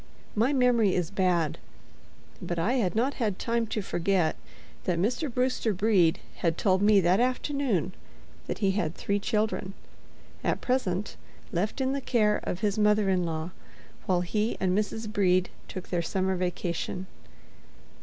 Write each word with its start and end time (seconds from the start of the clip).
My 0.33 0.51
memory 0.51 0.95
is 0.95 1.11
bad; 1.11 1.59
but 2.41 2.57
I 2.57 2.73
had 2.73 2.95
not 2.95 3.13
had 3.21 3.37
time 3.37 3.67
to 3.67 3.83
forget 3.83 4.35
that 4.85 4.97
Mr. 4.97 5.31
Brewster 5.31 5.73
Brede 5.75 6.17
had 6.37 6.57
told 6.57 6.81
me 6.81 6.99
that 7.01 7.19
afternoon 7.19 7.93
that 8.47 8.57
he 8.65 8.71
had 8.71 8.95
three 8.95 9.19
children, 9.19 9.75
at 10.43 10.59
present 10.59 11.17
left 11.51 11.79
in 11.79 11.93
the 11.93 12.01
care 12.01 12.39
of 12.45 12.61
his 12.61 12.79
mother 12.79 13.11
in 13.11 13.25
law, 13.25 13.51
while 14.07 14.21
he 14.21 14.57
and 14.59 14.75
Mrs. 14.75 15.07
Brede 15.07 15.51
took 15.67 15.89
their 15.89 16.01
summer 16.01 16.35
vacation. 16.35 17.05